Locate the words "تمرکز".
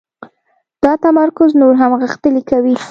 1.03-1.49